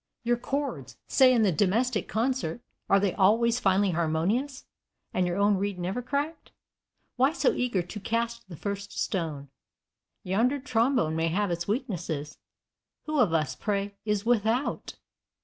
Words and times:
Your 0.23 0.37
chords, 0.37 0.97
say 1.07 1.31
in 1.31 1.43
the 1.43 1.51
domestic 1.51 2.07
concert, 2.07 2.61
are 2.89 2.99
they 2.99 3.13
always 3.13 3.59
finely 3.59 3.91
harmonious, 3.91 4.65
and 5.13 5.27
your 5.27 5.37
own 5.37 5.57
reed 5.57 5.77
never 5.77 6.01
cracked? 6.01 6.51
Why 7.17 7.33
so 7.33 7.53
eager 7.53 7.83
to 7.83 7.99
cast 7.99 8.49
the 8.49 8.55
first 8.57 8.97
stone? 8.99 9.49
Yonder 10.23 10.57
trombone 10.57 11.15
may 11.15 11.27
have 11.27 11.51
its 11.51 11.67
weaknesses 11.67 12.39
who 13.05 13.19
of 13.19 13.31
us, 13.31 13.53
pray, 13.55 13.93
is 14.03 14.25
without? 14.25 14.95